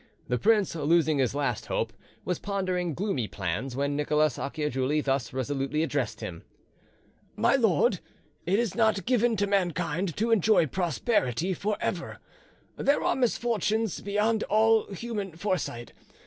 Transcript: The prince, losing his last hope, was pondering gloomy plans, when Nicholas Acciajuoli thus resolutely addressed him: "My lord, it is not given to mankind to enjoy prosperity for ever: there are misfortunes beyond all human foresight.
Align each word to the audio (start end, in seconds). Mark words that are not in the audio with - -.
The 0.29 0.39
prince, 0.39 0.73
losing 0.73 1.19
his 1.19 1.35
last 1.35 1.67
hope, 1.67 1.93
was 2.25 2.39
pondering 2.39 2.95
gloomy 2.95 3.27
plans, 3.27 3.75
when 3.75 3.95
Nicholas 3.95 4.39
Acciajuoli 4.39 4.99
thus 5.03 5.31
resolutely 5.31 5.83
addressed 5.83 6.21
him: 6.21 6.41
"My 7.35 7.55
lord, 7.55 7.99
it 8.47 8.57
is 8.57 8.73
not 8.73 9.05
given 9.05 9.35
to 9.37 9.45
mankind 9.45 10.17
to 10.17 10.31
enjoy 10.31 10.65
prosperity 10.65 11.53
for 11.53 11.77
ever: 11.79 12.17
there 12.77 13.03
are 13.03 13.15
misfortunes 13.15 14.01
beyond 14.01 14.41
all 14.45 14.87
human 14.91 15.33
foresight. 15.37 15.93